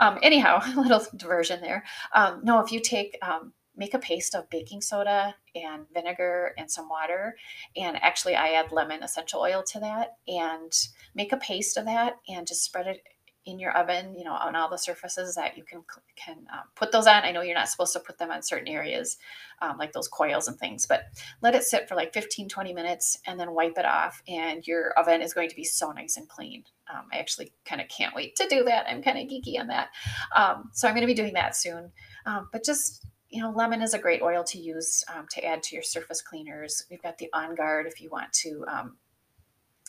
Um, 0.00 0.18
anyhow, 0.22 0.60
a 0.76 0.80
little 0.80 1.04
diversion 1.16 1.60
there. 1.60 1.84
Um, 2.14 2.40
no, 2.42 2.60
if 2.60 2.72
you 2.72 2.80
take, 2.80 3.18
um, 3.22 3.52
make 3.74 3.94
a 3.94 3.98
paste 3.98 4.34
of 4.34 4.50
baking 4.50 4.82
soda 4.82 5.34
and 5.54 5.86
vinegar 5.94 6.54
and 6.58 6.70
some 6.70 6.88
water, 6.88 7.34
and 7.76 7.96
actually 8.02 8.34
I 8.34 8.50
add 8.50 8.70
lemon 8.70 9.02
essential 9.02 9.40
oil 9.40 9.62
to 9.68 9.80
that, 9.80 10.16
and 10.28 10.72
make 11.14 11.32
a 11.32 11.38
paste 11.38 11.76
of 11.76 11.86
that 11.86 12.14
and 12.28 12.46
just 12.46 12.64
spread 12.64 12.86
it 12.86 13.02
in 13.44 13.58
your 13.58 13.76
oven, 13.76 14.14
you 14.14 14.24
know, 14.24 14.32
on 14.32 14.54
all 14.54 14.70
the 14.70 14.76
surfaces 14.76 15.34
that 15.34 15.56
you 15.56 15.64
can 15.64 15.82
can 16.16 16.38
um, 16.52 16.64
put 16.76 16.92
those 16.92 17.06
on. 17.06 17.24
I 17.24 17.32
know 17.32 17.42
you're 17.42 17.54
not 17.54 17.68
supposed 17.68 17.92
to 17.94 18.00
put 18.00 18.18
them 18.18 18.30
on 18.30 18.42
certain 18.42 18.68
areas, 18.68 19.16
um, 19.60 19.78
like 19.78 19.92
those 19.92 20.08
coils 20.08 20.48
and 20.48 20.58
things, 20.58 20.86
but 20.86 21.04
let 21.40 21.54
it 21.54 21.64
sit 21.64 21.88
for 21.88 21.94
like 21.94 22.12
15, 22.12 22.48
20 22.48 22.72
minutes 22.72 23.18
and 23.26 23.38
then 23.38 23.52
wipe 23.52 23.76
it 23.76 23.84
off, 23.84 24.22
and 24.28 24.66
your 24.66 24.92
oven 24.98 25.22
is 25.22 25.34
going 25.34 25.48
to 25.48 25.56
be 25.56 25.64
so 25.64 25.90
nice 25.90 26.16
and 26.16 26.28
clean. 26.28 26.64
Um, 26.92 27.06
I 27.12 27.18
actually 27.18 27.52
kind 27.64 27.80
of 27.80 27.88
can't 27.88 28.14
wait 28.14 28.36
to 28.36 28.46
do 28.48 28.64
that. 28.64 28.86
I'm 28.88 29.02
kind 29.02 29.18
of 29.18 29.28
geeky 29.28 29.58
on 29.58 29.66
that, 29.68 29.88
um, 30.36 30.70
so 30.72 30.86
I'm 30.86 30.94
going 30.94 31.06
to 31.06 31.12
be 31.12 31.14
doing 31.14 31.34
that 31.34 31.56
soon. 31.56 31.90
Um, 32.26 32.48
but 32.52 32.64
just 32.64 33.06
you 33.32 33.40
know, 33.40 33.50
lemon 33.50 33.80
is 33.80 33.94
a 33.94 33.98
great 33.98 34.20
oil 34.20 34.44
to 34.44 34.58
use 34.58 35.02
um, 35.12 35.26
to 35.30 35.42
add 35.42 35.62
to 35.62 35.74
your 35.74 35.82
surface 35.82 36.20
cleaners. 36.20 36.84
We've 36.90 37.02
got 37.02 37.16
the 37.16 37.30
On 37.32 37.54
Guard 37.54 37.86
if 37.86 37.98
you 37.98 38.10
want 38.10 38.30
to 38.34 38.62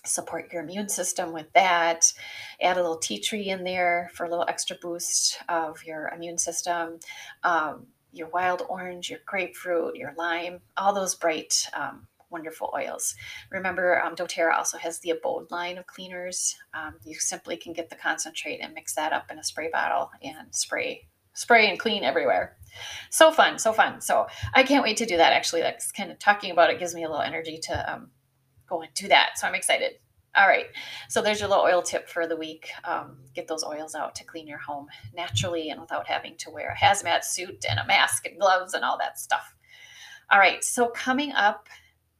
support 0.05 0.51
your 0.51 0.63
immune 0.63 0.89
system 0.89 1.31
with 1.31 1.51
that. 1.53 2.11
Add 2.61 2.77
a 2.77 2.81
little 2.81 2.97
tea 2.97 3.19
tree 3.19 3.49
in 3.49 3.63
there 3.63 4.11
for 4.13 4.25
a 4.25 4.29
little 4.29 4.45
extra 4.47 4.75
boost 4.81 5.39
of 5.49 5.83
your 5.83 6.09
immune 6.09 6.37
system. 6.37 6.99
Um, 7.43 7.87
your 8.11 8.29
wild 8.29 8.63
orange, 8.69 9.09
your 9.09 9.19
grapefruit, 9.25 9.95
your 9.95 10.13
lime, 10.17 10.59
all 10.77 10.93
those 10.93 11.15
bright 11.15 11.67
um, 11.73 12.07
wonderful 12.29 12.73
oils. 12.75 13.15
Remember, 13.51 14.03
um, 14.03 14.15
doTERRA 14.15 14.55
also 14.55 14.77
has 14.77 14.99
the 14.99 15.11
Abode 15.11 15.49
line 15.51 15.77
of 15.77 15.87
cleaners. 15.87 16.57
Um, 16.73 16.95
you 17.05 17.15
simply 17.15 17.55
can 17.55 17.73
get 17.73 17.89
the 17.89 17.95
concentrate 17.95 18.57
and 18.57 18.73
mix 18.73 18.93
that 18.95 19.13
up 19.13 19.31
in 19.31 19.39
a 19.39 19.43
spray 19.43 19.69
bottle 19.71 20.11
and 20.21 20.53
spray, 20.53 21.07
spray 21.33 21.69
and 21.69 21.79
clean 21.79 22.03
everywhere. 22.03 22.57
So 23.09 23.31
fun, 23.31 23.59
so 23.59 23.71
fun. 23.71 24.01
So 24.01 24.27
I 24.53 24.63
can't 24.63 24.83
wait 24.83 24.97
to 24.97 25.05
do 25.05 25.17
that. 25.17 25.33
Actually, 25.33 25.61
that's 25.61 25.91
kind 25.91 26.11
of 26.11 26.19
talking 26.19 26.51
about 26.51 26.71
it 26.71 26.79
gives 26.79 26.95
me 26.95 27.03
a 27.03 27.07
little 27.07 27.21
energy 27.21 27.59
to 27.63 27.93
um, 27.93 28.09
go 28.73 28.81
and 28.81 28.93
do 28.93 29.07
that. 29.07 29.37
So 29.37 29.47
I'm 29.47 29.55
excited. 29.55 29.93
All 30.35 30.47
right, 30.47 30.65
so 31.09 31.21
there's 31.21 31.39
your 31.39 31.49
little 31.49 31.63
oil 31.63 31.83
tip 31.83 32.09
for 32.09 32.25
the 32.25 32.35
week. 32.35 32.69
Um, 32.85 33.17
get 33.35 33.47
those 33.47 33.63
oils 33.63 33.93
out 33.93 34.15
to 34.15 34.23
clean 34.23 34.47
your 34.47 34.57
home 34.57 34.87
naturally 35.15 35.69
and 35.69 35.79
without 35.79 36.07
having 36.07 36.35
to 36.37 36.49
wear 36.49 36.69
a 36.75 36.83
hazmat 36.83 37.23
suit 37.23 37.63
and 37.69 37.79
a 37.79 37.85
mask 37.85 38.25
and 38.25 38.39
gloves 38.39 38.73
and 38.73 38.83
all 38.83 38.97
that 38.97 39.19
stuff. 39.19 39.55
All 40.31 40.39
right, 40.39 40.63
so 40.63 40.87
coming 40.87 41.33
up, 41.33 41.67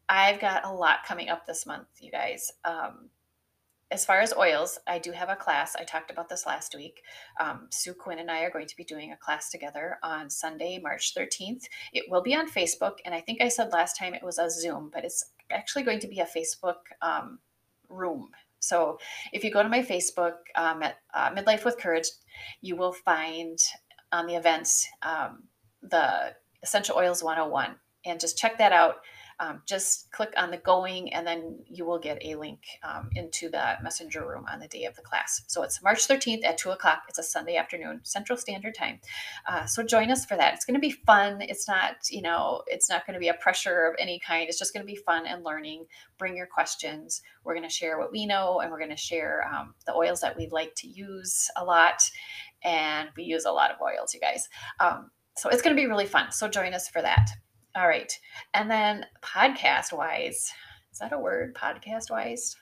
I've 0.07 0.39
got 0.39 0.63
a 0.63 0.71
lot 0.71 0.99
coming 1.07 1.29
up 1.29 1.47
this 1.47 1.65
month, 1.65 1.87
you 2.01 2.11
guys. 2.11 2.51
Um, 2.63 3.09
as 3.89 4.05
far 4.05 4.19
as 4.19 4.33
oils, 4.33 4.79
I 4.87 4.99
do 4.99 5.11
have 5.11 5.29
a 5.29 5.35
class. 5.35 5.75
I 5.75 5.83
talked 5.83 6.11
about 6.11 6.29
this 6.29 6.45
last 6.45 6.75
week. 6.75 7.01
Um, 7.39 7.67
Sue 7.71 7.93
Quinn 7.93 8.19
and 8.19 8.29
I 8.29 8.41
are 8.41 8.49
going 8.51 8.67
to 8.67 8.75
be 8.75 8.83
doing 8.83 9.11
a 9.11 9.17
class 9.17 9.49
together 9.49 9.97
on 10.03 10.29
Sunday, 10.29 10.79
March 10.81 11.13
13th. 11.15 11.63
It 11.93 12.05
will 12.09 12.21
be 12.21 12.35
on 12.35 12.49
Facebook, 12.49 12.97
and 13.05 13.15
I 13.15 13.21
think 13.21 13.41
I 13.41 13.49
said 13.49 13.71
last 13.71 13.97
time 13.97 14.13
it 14.13 14.23
was 14.23 14.37
a 14.37 14.49
Zoom, 14.49 14.91
but 14.93 15.05
it's 15.05 15.31
actually 15.53 15.83
going 15.83 15.99
to 15.99 16.07
be 16.07 16.19
a 16.19 16.25
Facebook 16.25 16.79
um, 17.01 17.39
room. 17.89 18.29
So 18.59 18.97
if 19.33 19.43
you 19.43 19.51
go 19.51 19.61
to 19.61 19.69
my 19.69 19.81
Facebook 19.81 20.35
um, 20.55 20.83
at 20.83 20.97
uh, 21.13 21.31
Midlife 21.31 21.65
with 21.65 21.77
Courage, 21.77 22.07
you 22.61 22.75
will 22.75 22.93
find 22.93 23.59
on 24.11 24.25
the 24.25 24.35
events 24.35 24.87
um, 25.01 25.43
the 25.81 26.33
Essential 26.61 26.95
Oils 26.95 27.23
101 27.23 27.75
and 28.05 28.19
just 28.19 28.37
check 28.37 28.57
that 28.57 28.71
out 28.71 28.97
um, 29.39 29.61
just 29.65 30.11
click 30.11 30.33
on 30.37 30.51
the 30.51 30.57
going 30.57 31.13
and 31.13 31.25
then 31.25 31.59
you 31.67 31.85
will 31.85 31.99
get 31.99 32.23
a 32.23 32.35
link 32.35 32.59
um, 32.83 33.09
into 33.15 33.49
the 33.49 33.75
messenger 33.81 34.27
room 34.27 34.45
on 34.51 34.59
the 34.59 34.67
day 34.67 34.85
of 34.85 34.95
the 34.95 35.01
class. 35.01 35.41
So 35.47 35.63
it's 35.63 35.81
March 35.83 36.07
13th 36.07 36.45
at 36.45 36.57
2 36.57 36.71
o'clock. 36.71 37.03
It's 37.09 37.19
a 37.19 37.23
Sunday 37.23 37.55
afternoon, 37.57 38.01
Central 38.03 38.37
Standard 38.37 38.75
Time. 38.75 38.99
Uh, 39.47 39.65
so 39.65 39.83
join 39.83 40.11
us 40.11 40.25
for 40.25 40.37
that. 40.37 40.53
It's 40.53 40.65
going 40.65 40.75
to 40.75 40.79
be 40.79 40.91
fun. 40.91 41.41
It's 41.41 41.67
not, 41.67 41.95
you 42.09 42.21
know, 42.21 42.61
it's 42.67 42.89
not 42.89 43.05
going 43.05 43.15
to 43.15 43.19
be 43.19 43.29
a 43.29 43.33
pressure 43.35 43.85
of 43.85 43.95
any 43.99 44.19
kind. 44.19 44.47
It's 44.47 44.59
just 44.59 44.73
going 44.73 44.85
to 44.85 44.91
be 44.91 44.97
fun 44.97 45.25
and 45.25 45.43
learning. 45.43 45.85
Bring 46.17 46.37
your 46.37 46.47
questions. 46.47 47.21
We're 47.43 47.55
going 47.55 47.67
to 47.67 47.73
share 47.73 47.97
what 47.97 48.11
we 48.11 48.25
know 48.25 48.59
and 48.59 48.71
we're 48.71 48.79
going 48.79 48.89
to 48.89 48.97
share 48.97 49.49
um, 49.53 49.73
the 49.85 49.93
oils 49.93 50.21
that 50.21 50.37
we 50.37 50.47
like 50.49 50.75
to 50.75 50.87
use 50.87 51.49
a 51.57 51.63
lot. 51.63 52.01
And 52.63 53.09
we 53.17 53.23
use 53.23 53.45
a 53.45 53.51
lot 53.51 53.71
of 53.71 53.77
oils, 53.81 54.13
you 54.13 54.19
guys. 54.19 54.47
Um, 54.79 55.11
so 55.35 55.49
it's 55.49 55.61
going 55.61 55.75
to 55.75 55.81
be 55.81 55.87
really 55.87 56.05
fun. 56.05 56.31
So 56.31 56.47
join 56.47 56.73
us 56.73 56.87
for 56.87 57.01
that. 57.01 57.29
All 57.75 57.87
right. 57.87 58.11
And 58.53 58.69
then 58.69 59.05
podcast 59.23 59.93
wise, 59.97 60.51
is 60.91 60.99
that 60.99 61.11
a 61.11 61.17
word? 61.17 61.55
Podcast 61.55 62.11
wise? 62.11 62.55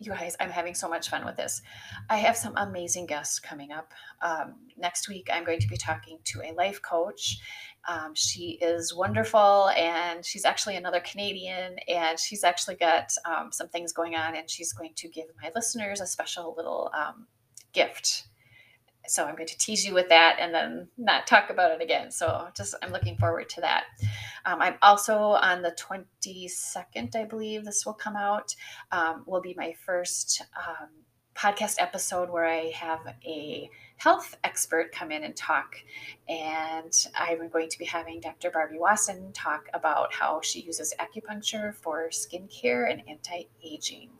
You 0.00 0.10
guys, 0.10 0.36
I'm 0.40 0.50
having 0.50 0.74
so 0.74 0.88
much 0.88 1.08
fun 1.08 1.24
with 1.24 1.36
this. 1.36 1.62
I 2.10 2.16
have 2.16 2.36
some 2.36 2.56
amazing 2.56 3.06
guests 3.06 3.38
coming 3.38 3.70
up. 3.70 3.92
Um, 4.20 4.54
next 4.76 5.08
week, 5.08 5.28
I'm 5.32 5.44
going 5.44 5.60
to 5.60 5.68
be 5.68 5.76
talking 5.76 6.18
to 6.24 6.42
a 6.42 6.54
life 6.54 6.80
coach. 6.82 7.38
Um, 7.88 8.14
she 8.14 8.58
is 8.60 8.94
wonderful 8.94 9.68
and 9.70 10.24
she's 10.24 10.44
actually 10.44 10.76
another 10.76 11.00
Canadian 11.00 11.78
and 11.88 12.18
she's 12.18 12.42
actually 12.42 12.76
got 12.76 13.12
um, 13.24 13.50
some 13.52 13.68
things 13.68 13.92
going 13.92 14.14
on 14.14 14.34
and 14.36 14.50
she's 14.50 14.72
going 14.72 14.92
to 14.96 15.08
give 15.08 15.26
my 15.40 15.50
listeners 15.54 16.00
a 16.00 16.06
special 16.06 16.54
little 16.56 16.90
um, 16.96 17.26
gift 17.72 18.27
so 19.08 19.24
I'm 19.24 19.34
going 19.34 19.48
to 19.48 19.58
tease 19.58 19.84
you 19.84 19.94
with 19.94 20.08
that 20.08 20.36
and 20.38 20.54
then 20.54 20.88
not 20.96 21.26
talk 21.26 21.50
about 21.50 21.72
it 21.72 21.82
again. 21.82 22.10
So 22.10 22.48
just 22.54 22.74
I'm 22.82 22.92
looking 22.92 23.16
forward 23.16 23.48
to 23.50 23.60
that. 23.62 23.84
Um, 24.44 24.60
I'm 24.60 24.76
also 24.82 25.16
on 25.18 25.62
the 25.62 25.72
22nd, 25.72 27.16
I 27.16 27.24
believe 27.24 27.64
this 27.64 27.84
will 27.86 27.94
come 27.94 28.16
out. 28.16 28.54
Um, 28.92 29.24
will 29.26 29.40
be 29.40 29.54
my 29.56 29.74
first 29.84 30.42
um, 30.56 30.88
podcast 31.38 31.76
episode 31.78 32.30
where 32.30 32.46
I 32.46 32.72
have 32.74 33.00
a 33.24 33.70
health 33.96 34.36
expert 34.42 34.92
come 34.92 35.12
in 35.12 35.24
and 35.24 35.36
talk. 35.36 35.76
And 36.28 36.92
I'm 37.16 37.48
going 37.48 37.68
to 37.68 37.78
be 37.78 37.84
having 37.84 38.20
Dr. 38.20 38.50
Barbie 38.50 38.78
Wasson 38.78 39.32
talk 39.32 39.68
about 39.72 40.12
how 40.12 40.40
she 40.42 40.60
uses 40.60 40.94
acupuncture 40.98 41.74
for 41.74 42.08
skincare 42.08 42.90
and 42.90 43.02
anti 43.08 43.48
aging. 43.62 44.10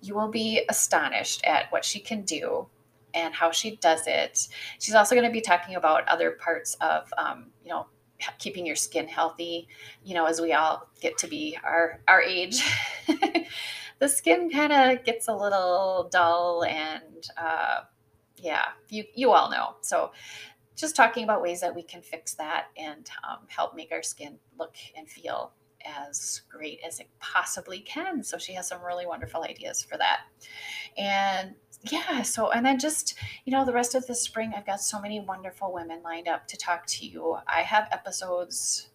You 0.00 0.14
will 0.14 0.30
be 0.30 0.62
astonished 0.68 1.44
at 1.44 1.70
what 1.70 1.84
she 1.84 2.00
can 2.00 2.22
do 2.22 2.66
and 3.14 3.32
how 3.32 3.50
she 3.50 3.76
does 3.76 4.06
it. 4.06 4.48
She's 4.78 4.94
also 4.94 5.14
going 5.14 5.26
to 5.26 5.32
be 5.32 5.40
talking 5.40 5.76
about 5.76 6.06
other 6.08 6.32
parts 6.32 6.76
of, 6.80 7.12
um, 7.16 7.46
you 7.62 7.70
know, 7.70 7.86
keeping 8.38 8.66
your 8.66 8.76
skin 8.76 9.08
healthy. 9.08 9.68
You 10.04 10.14
know, 10.14 10.26
as 10.26 10.40
we 10.40 10.52
all 10.52 10.88
get 11.00 11.16
to 11.18 11.26
be 11.26 11.56
our 11.62 12.00
our 12.08 12.20
age, 12.20 12.62
the 13.98 14.08
skin 14.08 14.50
kind 14.50 14.72
of 14.72 15.04
gets 15.04 15.28
a 15.28 15.34
little 15.34 16.08
dull, 16.12 16.64
and 16.64 17.28
uh, 17.36 17.82
yeah, 18.36 18.66
you 18.88 19.04
you 19.14 19.32
all 19.32 19.50
know. 19.50 19.76
So, 19.80 20.12
just 20.76 20.96
talking 20.96 21.24
about 21.24 21.42
ways 21.42 21.60
that 21.60 21.74
we 21.74 21.82
can 21.82 22.02
fix 22.02 22.34
that 22.34 22.66
and 22.76 23.08
um, 23.28 23.38
help 23.46 23.74
make 23.74 23.92
our 23.92 24.02
skin 24.02 24.38
look 24.58 24.74
and 24.96 25.08
feel 25.08 25.52
as 25.84 26.42
great 26.48 26.80
as 26.86 27.00
it 27.00 27.08
possibly 27.20 27.80
can. 27.80 28.22
So 28.22 28.38
she 28.38 28.54
has 28.54 28.68
some 28.68 28.82
really 28.82 29.06
wonderful 29.06 29.44
ideas 29.44 29.82
for 29.82 29.98
that. 29.98 30.20
And 30.96 31.54
yeah, 31.90 32.22
so 32.22 32.50
and 32.50 32.64
then 32.64 32.78
just, 32.78 33.14
you 33.44 33.52
know, 33.52 33.64
the 33.64 33.72
rest 33.72 33.94
of 33.94 34.06
the 34.06 34.14
spring 34.14 34.52
I've 34.56 34.66
got 34.66 34.80
so 34.80 35.00
many 35.00 35.20
wonderful 35.20 35.72
women 35.72 36.02
lined 36.02 36.28
up 36.28 36.46
to 36.48 36.56
talk 36.56 36.86
to 36.86 37.06
you. 37.06 37.38
I 37.46 37.60
have 37.62 37.88
episodes 37.92 38.88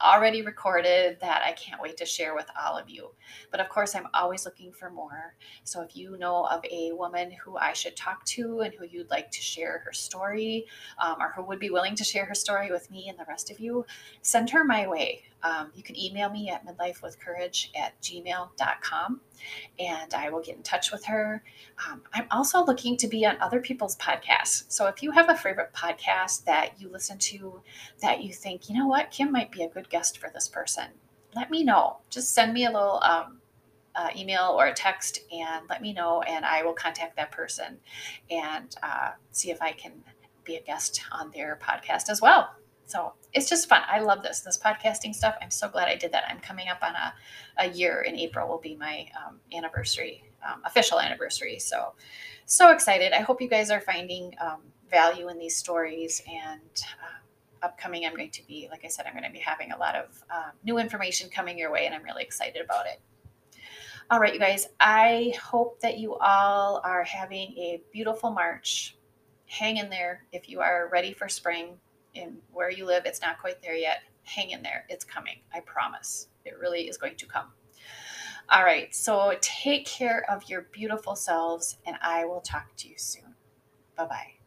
already 0.00 0.42
recorded 0.42 1.18
that 1.20 1.42
I 1.44 1.52
can't 1.52 1.80
wait 1.80 1.96
to 1.98 2.06
share 2.06 2.34
with 2.34 2.46
all 2.60 2.76
of 2.76 2.88
you. 2.88 3.10
But 3.50 3.60
of 3.60 3.68
course, 3.68 3.94
I'm 3.94 4.08
always 4.14 4.44
looking 4.44 4.72
for 4.72 4.90
more. 4.90 5.34
So 5.64 5.82
if 5.82 5.96
you 5.96 6.16
know 6.18 6.46
of 6.46 6.64
a 6.70 6.92
woman 6.92 7.32
who 7.32 7.56
I 7.56 7.72
should 7.72 7.96
talk 7.96 8.24
to 8.26 8.60
and 8.60 8.74
who 8.74 8.86
you'd 8.86 9.10
like 9.10 9.30
to 9.30 9.40
share 9.40 9.82
her 9.84 9.92
story, 9.92 10.66
um, 10.98 11.16
or 11.20 11.32
who 11.34 11.42
would 11.44 11.58
be 11.58 11.70
willing 11.70 11.94
to 11.96 12.04
share 12.04 12.24
her 12.24 12.34
story 12.34 12.70
with 12.70 12.90
me 12.90 13.08
and 13.08 13.18
the 13.18 13.24
rest 13.28 13.50
of 13.50 13.60
you, 13.60 13.84
send 14.22 14.50
her 14.50 14.64
my 14.64 14.86
way. 14.86 15.24
Um, 15.42 15.70
you 15.74 15.82
can 15.82 15.98
email 15.98 16.28
me 16.28 16.50
at 16.50 16.66
midlifewithcourage 16.66 17.68
at 17.74 18.00
gmail.com 18.02 19.20
and 19.78 20.14
I 20.14 20.28
will 20.28 20.42
get 20.42 20.56
in 20.56 20.62
touch 20.62 20.92
with 20.92 21.04
her. 21.06 21.42
Um, 21.88 22.02
I'm 22.12 22.26
also 22.30 22.64
looking 22.64 22.96
to 22.98 23.08
be 23.08 23.24
on 23.24 23.38
other 23.40 23.60
people's 23.60 23.96
podcasts. 23.96 24.64
So 24.68 24.86
if 24.86 25.02
you 25.02 25.10
have 25.12 25.30
a 25.30 25.36
favorite 25.36 25.72
podcast 25.72 26.44
that 26.44 26.78
you 26.78 26.90
listen 26.90 27.18
to 27.18 27.62
that 28.02 28.22
you 28.22 28.32
think, 28.32 28.68
you 28.68 28.76
know 28.76 28.86
what, 28.86 29.10
Kim 29.10 29.32
might 29.32 29.50
be 29.50 29.62
a 29.62 29.68
good 29.68 29.88
guest 29.90 30.18
for 30.18 30.30
this 30.32 30.48
person, 30.48 30.86
let 31.34 31.50
me 31.50 31.62
know. 31.64 31.98
Just 32.08 32.34
send 32.34 32.52
me 32.52 32.64
a 32.64 32.70
little 32.70 33.00
um, 33.02 33.40
uh, 33.94 34.08
email 34.16 34.54
or 34.58 34.66
a 34.66 34.74
text 34.74 35.20
and 35.32 35.66
let 35.68 35.82
me 35.82 35.92
know, 35.92 36.22
and 36.22 36.44
I 36.44 36.62
will 36.62 36.72
contact 36.72 37.16
that 37.16 37.30
person 37.30 37.78
and 38.30 38.74
uh, 38.82 39.10
see 39.32 39.50
if 39.50 39.60
I 39.60 39.72
can 39.72 39.92
be 40.44 40.56
a 40.56 40.62
guest 40.62 41.02
on 41.12 41.30
their 41.32 41.58
podcast 41.62 42.08
as 42.08 42.20
well. 42.20 42.50
So 42.86 43.12
it's 43.32 43.48
just 43.48 43.68
fun. 43.68 43.82
I 43.88 44.00
love 44.00 44.22
this, 44.22 44.40
this 44.40 44.58
podcasting 44.58 45.14
stuff. 45.14 45.36
I'm 45.40 45.50
so 45.50 45.68
glad 45.68 45.88
I 45.88 45.94
did 45.94 46.10
that. 46.12 46.24
I'm 46.28 46.40
coming 46.40 46.68
up 46.68 46.82
on 46.82 46.94
a, 46.96 47.14
a 47.58 47.68
year 47.68 48.02
in 48.02 48.16
April 48.16 48.48
will 48.48 48.58
be 48.58 48.74
my 48.74 49.06
um, 49.16 49.38
anniversary, 49.56 50.24
um, 50.44 50.60
official 50.64 50.98
anniversary. 50.98 51.60
So, 51.60 51.92
so 52.46 52.72
excited. 52.72 53.12
I 53.12 53.20
hope 53.20 53.40
you 53.40 53.48
guys 53.48 53.70
are 53.70 53.80
finding 53.80 54.34
um, 54.40 54.62
value 54.90 55.28
in 55.28 55.38
these 55.38 55.54
stories 55.54 56.20
and 56.28 56.82
uh, 57.04 57.18
upcoming. 57.62 58.06
I'm 58.06 58.16
going 58.16 58.30
to 58.30 58.46
be, 58.46 58.68
like 58.70 58.84
I 58.84 58.88
said, 58.88 59.06
I'm 59.06 59.12
going 59.12 59.24
to 59.24 59.30
be 59.30 59.38
having 59.38 59.72
a 59.72 59.78
lot 59.78 59.94
of 59.94 60.24
uh, 60.30 60.50
new 60.64 60.78
information 60.78 61.28
coming 61.30 61.58
your 61.58 61.72
way 61.72 61.86
and 61.86 61.94
I'm 61.94 62.02
really 62.02 62.22
excited 62.22 62.62
about 62.62 62.86
it. 62.86 63.00
All 64.10 64.18
right, 64.18 64.34
you 64.34 64.40
guys, 64.40 64.68
I 64.80 65.34
hope 65.40 65.78
that 65.80 65.98
you 65.98 66.16
all 66.16 66.80
are 66.82 67.04
having 67.04 67.52
a 67.56 67.80
beautiful 67.92 68.30
March. 68.30 68.96
Hang 69.46 69.76
in 69.76 69.88
there 69.88 70.24
if 70.32 70.48
you 70.48 70.60
are 70.60 70.88
ready 70.92 71.12
for 71.12 71.28
spring 71.28 71.78
in 72.14 72.38
where 72.52 72.70
you 72.70 72.86
live, 72.86 73.04
it's 73.06 73.20
not 73.20 73.40
quite 73.40 73.62
there 73.62 73.76
yet. 73.76 73.98
Hang 74.24 74.50
in 74.50 74.62
there. 74.62 74.84
It's 74.88 75.04
coming. 75.04 75.38
I 75.54 75.60
promise. 75.60 76.28
It 76.44 76.58
really 76.58 76.88
is 76.88 76.96
going 76.96 77.16
to 77.16 77.26
come. 77.26 77.46
All 78.48 78.64
right. 78.64 78.94
So 78.94 79.36
take 79.40 79.86
care 79.86 80.24
of 80.28 80.48
your 80.48 80.62
beautiful 80.72 81.14
selves, 81.14 81.78
and 81.86 81.96
I 82.02 82.24
will 82.24 82.40
talk 82.40 82.74
to 82.78 82.88
you 82.88 82.94
soon. 82.96 83.34
Bye 83.96 84.06
bye. 84.06 84.39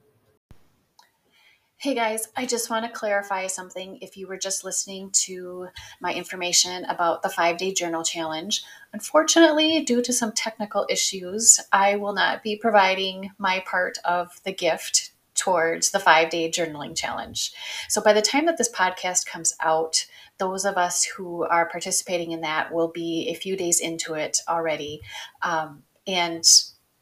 Hey 1.83 1.95
guys, 1.95 2.29
I 2.37 2.45
just 2.45 2.69
want 2.69 2.85
to 2.85 2.97
clarify 2.97 3.47
something. 3.47 3.97
If 3.99 4.15
you 4.15 4.25
were 4.25 4.37
just 4.37 4.63
listening 4.63 5.09
to 5.25 5.67
my 5.99 6.13
information 6.13 6.85
about 6.85 7.23
the 7.23 7.27
five 7.27 7.57
day 7.57 7.73
journal 7.73 8.05
challenge, 8.05 8.63
unfortunately, 8.93 9.83
due 9.83 10.01
to 10.01 10.13
some 10.13 10.31
technical 10.31 10.85
issues, 10.89 11.59
I 11.73 11.97
will 11.97 12.13
not 12.13 12.41
be 12.41 12.55
providing 12.55 13.31
my 13.37 13.61
part 13.67 13.97
of 14.05 14.39
the 14.45 14.53
gift 14.53 15.11
towards 15.35 15.91
the 15.91 15.99
five 15.99 16.29
day 16.29 16.49
journaling 16.49 16.95
challenge. 16.95 17.51
So 17.89 18.01
by 18.01 18.13
the 18.13 18.21
time 18.21 18.45
that 18.45 18.57
this 18.57 18.71
podcast 18.71 19.25
comes 19.25 19.53
out, 19.59 20.05
those 20.37 20.63
of 20.63 20.77
us 20.77 21.03
who 21.03 21.43
are 21.43 21.67
participating 21.67 22.31
in 22.31 22.39
that 22.39 22.73
will 22.73 22.93
be 22.93 23.27
a 23.27 23.35
few 23.35 23.57
days 23.57 23.81
into 23.81 24.13
it 24.13 24.39
already. 24.47 25.01
Um, 25.41 25.83
and 26.07 26.45